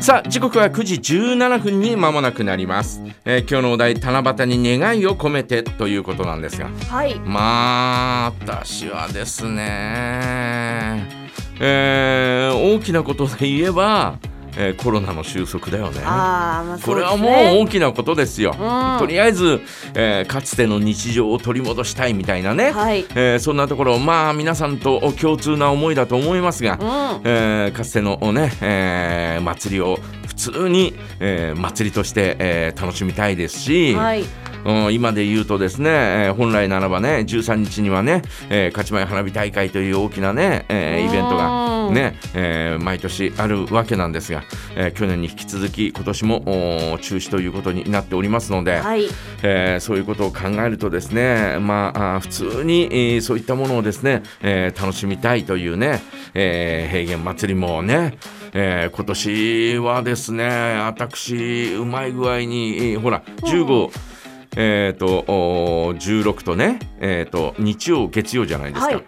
[0.00, 6.68] さあ時刻は9時17分に間もなくなります、えー今日のお題七夕に願いを込めてということなんですが。
[6.88, 7.18] はい。
[7.20, 11.06] まあ私はですね、
[11.60, 14.18] えー大きなことで言えば、
[14.56, 16.00] えーコロナの収束だよね。
[16.02, 18.50] まあこそうですれはもうね大きなことですよ。
[18.52, 18.98] うん。
[18.98, 19.60] とりあえず、
[19.94, 23.06] えーかつての日常を取り戻したいみたいなね、はい。
[23.14, 27.20] えーそんなところまあ皆さんと共通な思いだと思いますが、うん。
[27.24, 34.24] えーかつてのね、えー祭りを普通に、えー祭りとして、えー楽しみたいですし、はい
[34.64, 44.42] うん今で言うとですね、えー本来ならばね13日にはね、えー勝ち前花火大会という大きなね、えーイベントがうんね、えー毎年あるわけなんですが、
[44.76, 46.40] えー去年に引き続き今年も
[47.00, 49.06] 中止ということになっておりますので、はい。
[49.42, 56.00] えーそういうことを考えるとですね、まあ、あー普通に、えーそういったものをですね、えー楽しみたいというね、
[56.34, 58.16] えー平原祭りもね、
[58.52, 60.44] えー今年はですね
[60.86, 63.90] 私うまい具合に、えーほら15、
[64.56, 68.94] えー、とおー16とね、えー、と日曜月曜じゃないですか。
[68.94, 69.04] はい。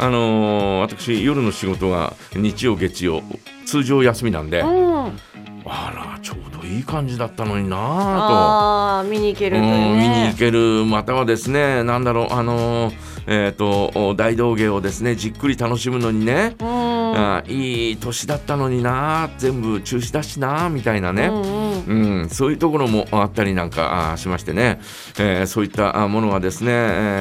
[0.00, 3.22] あのー私夜の仕事が日曜月曜
[3.66, 5.18] 通常休みなんで、うん。
[5.66, 7.76] あらちょうどいい感じだったのにな。
[7.76, 10.84] ああ見に行けるといううん見にね行ける。
[10.86, 12.94] またはですねなんだろうあのー
[13.26, 16.66] えっ、とお大道芸をですねじっくり楽しむのにね、うん。
[16.66, 24.78] あいい年だったのにな全部中止だしなみたいなね、うんうんうん、そういうところもあったりなんかあしましてね、
[25.18, 26.74] えーそういったあものがですね、え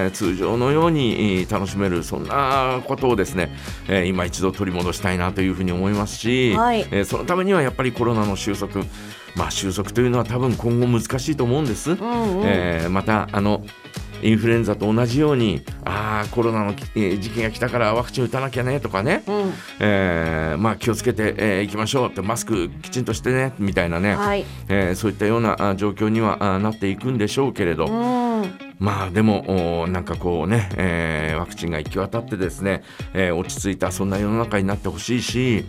[0.07, 3.55] ー通常のようにえー楽しめるそんなことをですね、
[3.87, 6.81] えー今一度取り戻したいなというふうに思いますし、はい。
[6.91, 8.83] えーそのためにはやっぱりコロナの収束
[9.35, 11.91] まあ収束というのは多分今後難しいと思うんです。
[11.91, 12.45] うんうん。
[12.45, 13.63] えーまたあの
[14.23, 15.61] インフルエンザと同じように
[16.25, 19.53] コロナのき、えー時期が来たからワクチン打たなきゃねとかね、うん。
[19.79, 22.09] えーまあ、気をつけてい、えーいきましょう。
[22.09, 24.45] ってマスクきちんとしてねみたいなね、はい。
[24.69, 27.89] えーそういったようなあ状況にはあなっていくんでしょうけれど、う
[28.41, 28.59] ん。
[28.79, 32.83] まあでもおなんかこうね、えーワクチンが行き渡ってですね、
[33.13, 35.65] えー落ち着いたそんな世の中になってほしいし、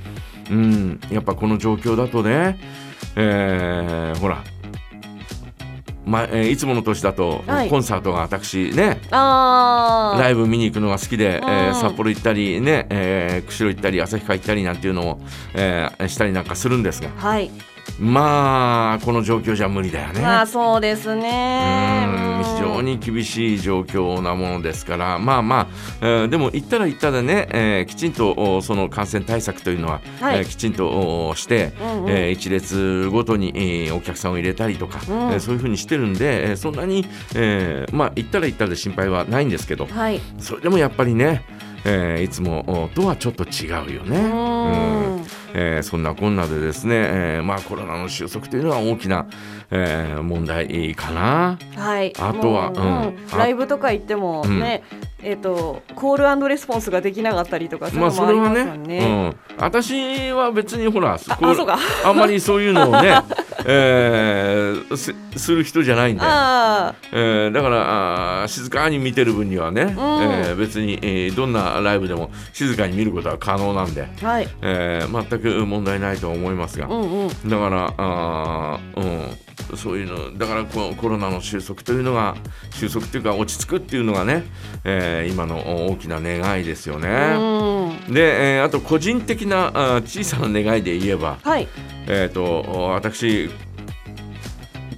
[0.51, 2.59] うん、やっぱこの状況だとね、
[3.17, 4.43] えーほら、
[6.09, 7.69] まえーいつもの年だと、はい。
[7.69, 15.21] コンサートが私ねライブ見に行くのが好きで、えーうん札幌行ったりね、えー釧路行ったり旭川行ったりなんていうのを、
[15.55, 17.11] えーしたりなんかするんですが。
[17.17, 17.51] はい
[18.00, 20.21] まあこの状況じゃ無理だよね。
[20.21, 25.19] まあそうですうんね非常に厳しい状況なものですから。
[25.19, 25.66] まあまあ、
[26.00, 30.38] えーでも行ったら行ったでね、えーきちんとおその感染対策というのは、はい。
[30.38, 32.10] えーきちんとおして、うんうん。
[32.10, 35.32] えー一列ごとに、えーお客さんを入れたりとか、うん。
[35.32, 37.04] えーそういうふうにしてるんで、えーそんなに、
[37.34, 40.21] えーまあ行ったら行ったで心配はないんですけどはい。
[40.38, 41.43] それでもやっぱりね、
[41.84, 44.19] えーいつもおとはちょっと違うよね。
[44.19, 49.26] うんえーそんなこんなでですね、えーまあ、コロナの収束というのは大きな、
[49.70, 51.59] えー問題かな。
[51.76, 52.12] はい。
[52.19, 53.19] あとはもうん。
[53.32, 54.82] あライブとか行ってもね
[55.22, 61.78] えっとコールレスポンスができなかったりとかまあのもありますそれはねうん、私は別にほらあそうか。
[62.04, 63.22] あんまりそういうのをね、
[63.67, 74.49] えーすする人じゃないんで、あえーだからあー静かに見てる分にはね、えー別に、えーどんなライブでも静かに見ることは可能なんで、あはい。
[74.63, 77.29] えー全く問題ないと思いますが、うんうん。
[77.29, 79.37] だからあー、うん、
[79.77, 82.37] そういうのだからこコロナの収束というのが
[82.71, 84.45] 収束というか落ち着くっていうのがね、
[84.85, 87.09] えー今の大きな願いですよね。
[88.09, 88.15] うん。
[88.15, 91.69] で、えーあと個人的なあー小さな願いで言えば、はい。
[92.07, 93.51] えー、と私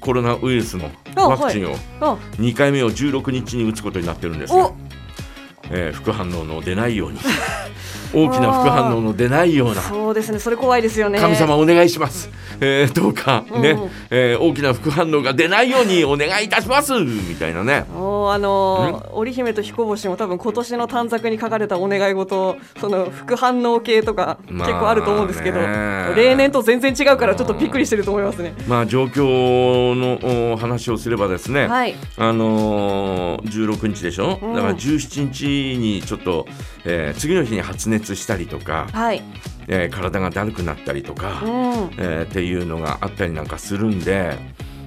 [0.01, 2.17] コロナウイルスのあワクチンをあ。
[2.39, 4.75] 2回目を16日に打つことになってるんですよ。
[4.75, 7.19] お、えー副反応の出ないように
[8.13, 9.81] 大きな副反応の出ないような。
[9.83, 10.39] そうですね。
[10.39, 11.19] それ怖いですよね。
[11.19, 13.91] 神様お願いします、えーどうかね、うんうん。
[14.11, 16.93] えー大きな副反応が出ないようにお願いいたします。
[16.99, 17.87] みたいなね。
[17.95, 28.55] おーあのー織姫と彦星も多分今年の短冊に書かれたお願い事その副反応系とかまあ結構あると思うんですけど、ね例年と全然違うからちょっとびっくりしてると思いますね。
[28.67, 34.55] まあ状況のお話をすればですね、はい、あのー、16日でしょ、うん。
[34.55, 36.47] だから17日にちょっと、
[36.85, 39.23] えー次の日に発熱したりとか、はい、
[39.69, 41.51] えー体がだるくなったりとか、うん、
[41.99, 44.37] えーっていうのがあったりなんかするんで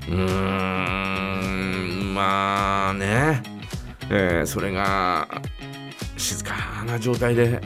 [0.07, 3.41] うーんまあね、
[4.09, 5.27] えーそれが
[6.17, 7.61] 静かな状態で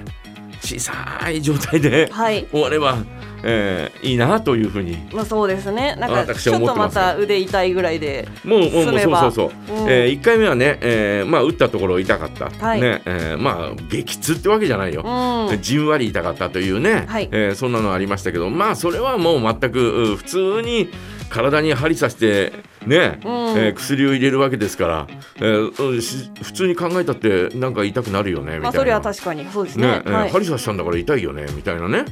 [0.62, 2.98] 小さい状態ではい、終われば
[3.44, 4.98] えーいいなというふうに。
[5.12, 5.96] まあそうですね。
[6.00, 9.90] なんか私ちょっとまた腕痛いぐらいでもうもうそうそうそう、うん。
[9.90, 12.82] え1回目はね、えーまあ、打ったところ痛かった、はい。
[12.82, 15.62] ねえーまあ激痛ってわけじゃないよ、うん。
[15.62, 17.30] じんわり痛かったというね、はい。
[17.32, 20.90] えーそんなのありましたけどまあそれはもう全くう普通に
[21.30, 22.54] 体に針刺して
[22.86, 23.58] ね、うん。
[23.58, 28.62] えー薬を入れるわけですから、えー普通に考えたってなんか痛くなるよねみたいな。
[28.64, 29.46] まあそれは確かに。
[29.52, 29.88] そうですね。
[29.88, 30.30] ねえーはい。
[30.30, 32.04] 針刺したんだから痛いよねみたいなね、うん。
[32.04, 32.06] え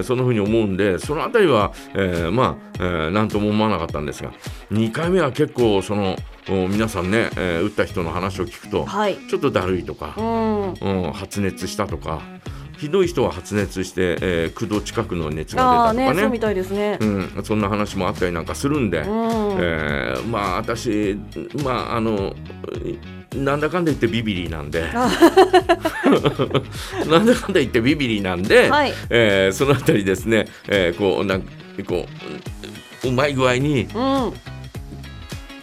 [0.00, 4.32] ーそんな風に思うんでそのあたりは、えーまあ、えーなんとも思わなかったんですが
[4.72, 6.16] 2回目は結構その
[6.48, 9.16] お皆さんね、えー打った人の話を聞くとはい。
[9.28, 10.72] ちょっとだるいとかう、ん。
[10.72, 12.20] うん、発熱したとか
[12.82, 16.38] ひどい人は発熱して、えー9度近くの熱あが出たとかね。
[16.40, 16.98] たいですね。
[17.00, 19.06] うん、そんな話もあったりなんかするんで、うん。
[19.60, 21.16] えーまあ私
[21.62, 22.34] まああの
[23.36, 24.84] なんだかんだ言ってビビリなんで。
[27.08, 28.92] なんだかんだ言ってビビリなんで、はい。
[29.10, 31.42] えーそのあたりですね、えーこうなん
[31.86, 32.06] こ
[33.04, 34.32] ううまい具合にうん。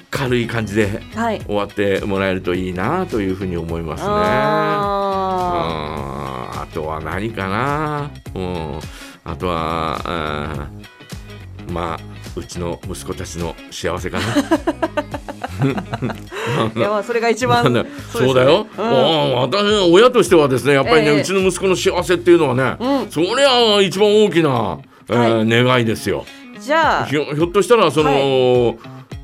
[0.10, 1.42] 軽い感じではい。
[1.42, 4.10] 終わってもらえるといいなというふうに思いますね。
[5.52, 8.80] あとは何かな、うん、
[9.24, 12.00] あとはあーまあ
[12.36, 14.26] うちの息子たちの幸せかな。
[14.26, 15.20] ー
[16.78, 17.86] いやまあそれが一番そね。
[18.12, 18.86] そうだよ、うん。
[18.86, 21.20] ああ私親としてはですねやっぱりね、ええ。
[21.20, 23.12] うちの息子の幸せっていうのはね、うん。
[23.12, 24.80] そりゃ一番大きな、
[25.10, 26.26] えーは願いですよ。
[26.60, 28.74] じゃあひょひょっとしたらその、は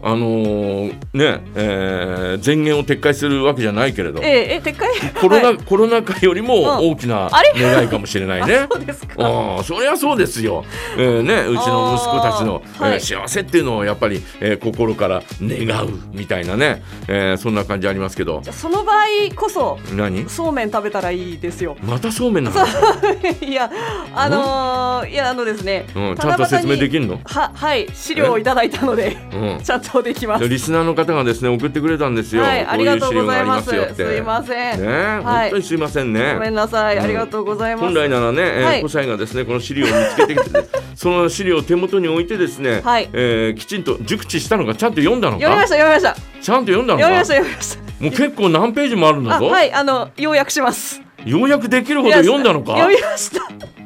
[0.02, 4.90] あのーね、えー前言を撤回するわけじゃないけれど、えええ撤回？
[5.20, 5.58] コロナ、はい。
[5.58, 6.92] コロナ禍よりもうん。
[6.92, 8.68] 大きな願いかもしれないね。
[8.72, 9.16] そうですか。
[9.18, 10.64] ああそりゃそうですよ、
[10.98, 18.42] えーね、うちの息子たちの、えー幸せっていうのをやっぱり、えー心から願うみたいなね、えーそんな感じありますけど。
[18.52, 18.96] その場合
[19.36, 20.30] こそ何？
[20.30, 21.78] そうめん食べたらいいですよ。
[21.82, 22.58] またそうめんなの、
[23.42, 23.72] いや
[24.14, 29.60] あのーいやあのですね、うん、ちゃんと説明できるの、ははい資料をいただいたのでうん。
[29.64, 30.48] ちゃんとできます。
[30.48, 33.70] リスナーの方がですね送ってくれたんですよ、はいありがとうございます。
[33.70, 35.24] すいません、ね、はい。
[35.24, 36.34] 本当にすいませんね。
[36.34, 37.04] ごめんなさい、うん。
[37.04, 37.86] ありがとうございます。
[37.86, 38.82] 本来ならね、えーはい。
[38.82, 40.64] コサイがですねこの資料を見つけてきて
[40.96, 43.10] その資料を手元に置いてですね、はい。
[43.14, 45.46] えーきちんと熟知したのかちゃんと読んだのか？
[45.46, 46.42] 読みました読みました。
[46.42, 47.06] ちゃんと読んだのか？
[47.06, 48.04] 読みました読みました。
[48.04, 51.02] もう結構何ページもあるんだぞ、あはいあの要約します。
[51.26, 52.74] ようやくできるほど読んだのか？
[52.78, 53.85] 読みました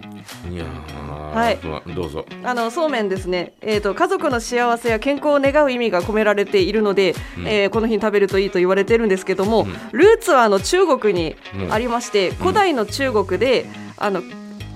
[1.20, 1.58] はい。
[1.64, 2.26] まあどうぞ。
[2.44, 7.48] あのそうめんですね、えー、と家族の幸せや健康を願う意味が込められているので、うん。
[7.48, 9.74] えーこの日に食べるといいと言われてるんですけども、うん。
[9.92, 11.74] ルーツはあの中国にうん。
[11.74, 13.66] ありまして、古代の中国で
[13.98, 14.22] あの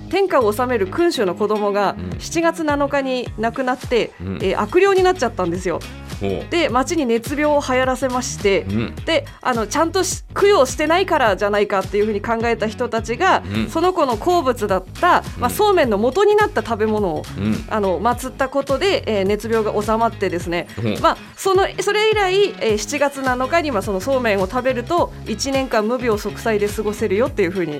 [0.09, 2.09] 天下を治める君主の子供がうん。
[2.11, 4.35] 7月7日に亡くなって、うん。
[4.41, 5.79] えー悪霊になっちゃったんですよ。
[6.49, 8.95] で町に熱病を流行らせまして、うん。
[9.05, 13.69] であのちゃんとし供養してないからじゃないかっていうふうに考えた人たちが、うん。
[13.69, 17.65] その子の好物だった、まあ、うんそうめんの元になった食べ物をうん。
[17.69, 20.99] あの祀ったことで、えー熱病が収まってですね、う。
[20.99, 27.79] んまあ、そのそれ以来、えー7月7日にはそのそうめんを食べると1年間無病息災で過ごせるよっていうふうに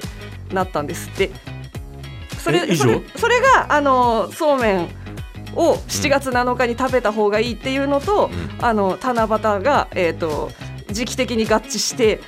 [0.52, 1.32] なったんですって。
[2.44, 4.90] それそれそれがあのそうめん
[5.56, 8.30] を7月7日に食べた方がいいっていうのと、う
[8.62, 8.66] ん。
[8.66, 10.52] あの七夕が、えー、と
[10.92, 12.22] 時期的に合致して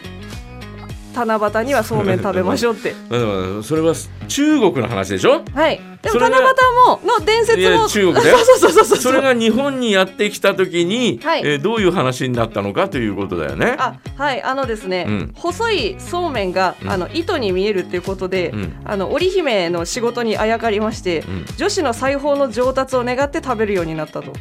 [1.15, 2.94] 七夕にはそうめん食べましょうって。
[3.63, 3.94] それは
[4.27, 5.44] 中国の話でしょ？
[5.53, 6.44] はい、でも七夕
[6.88, 7.88] もの伝説も。
[7.88, 8.38] 中国だよ。
[8.45, 8.97] そうそうそうそう。
[9.00, 11.41] それが日本にやってきた時に、はい。
[11.44, 13.75] えーどういう話になったのかということだよね。
[13.77, 14.44] あはい。
[14.44, 15.31] あのですね、うん。
[15.35, 16.89] 細いそうめんが、うん。
[16.91, 18.73] あの糸に見えるっていうことで、うん。
[18.85, 21.45] あの織姫の仕事にあやかりまして、うん。
[21.57, 24.33] 女子の裁縫の上達を願って食べるようになったと。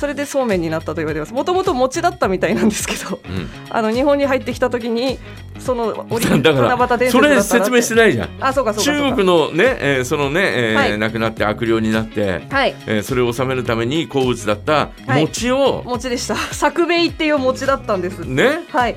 [0.00, 1.34] それでそうめんになったと言われてます。
[1.34, 3.50] もともと餅だったみたいなんですけど、うん。
[3.68, 5.18] あの日本に入ってきた時に
[5.58, 8.28] その織姫 だからそれ説明してないじゃん。
[8.40, 10.98] あそうかそうか中国のね、えーそのね、えーはい。
[10.98, 12.74] 亡くなって悪霊になって、はい。
[12.86, 15.20] えーそれを収めるために好物だったはい。
[15.20, 16.34] 餅を、餅でした。
[16.54, 18.20] 作兵衛っていう餅だったんです。
[18.20, 18.62] ね。
[18.72, 18.96] はい。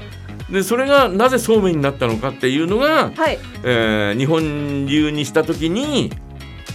[0.50, 3.38] でそれがなぜそうめんになったのかっていうのが、はい。
[3.66, 6.12] えー日本流にした時に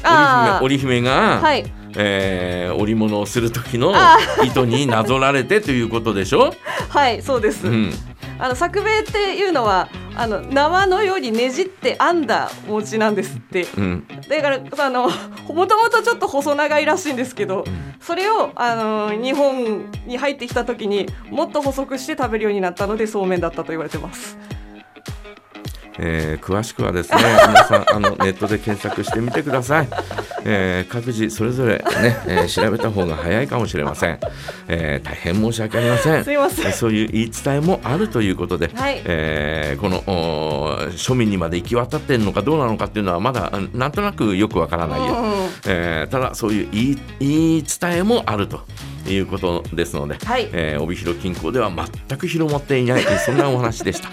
[0.04, 1.64] 織姫織姫が、はい
[1.96, 4.16] えー織物をする時のあ。
[4.44, 6.54] 糸になぞられてということでしょ、
[6.88, 7.66] はいそうです。
[7.66, 7.92] うん、
[8.38, 13.66] あの作兵衛っていうのはあの縄のようにねじって編んだ餅なんですって。
[13.76, 14.06] うん。
[14.28, 15.10] だからあの
[15.48, 17.64] もともとちょっと細長いらしいんですけど
[18.00, 24.38] それをあの日本に入ってきた時にもっと細くして食べるようになったのでそうめんだったと言われてます
[25.98, 29.88] えー詳しくはですね皆さんあのネットで検索してみてください、
[30.44, 31.84] えー各自それぞれね、
[32.26, 34.18] えー調べた方が早いかもしれません、
[34.68, 36.24] えー大変申し訳ありません。
[36.24, 36.66] すいません。
[36.66, 39.00] えーそういう言い伝えもあるということで、はい。
[39.04, 40.02] えーこの
[40.92, 48.60] 庶民にまで行き渡っているのかどうなのかっていうのはまだうんなんとなくよくわからないよ、うんえーただそういう言い言い伝えもあると
[49.06, 50.48] いうことですので、はい。
[50.52, 54.08] えー帯広近郊では全く広まっていないそんなお話でした。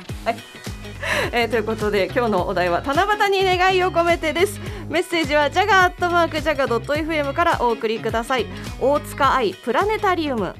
[1.31, 4.59] えーということで今日のお題は七夕に願いを込めてです。
[4.89, 8.45] メッセージはジャガアットマークジャガドット FM からお送りください。
[8.79, 10.53] 大塚愛プラネタリウム。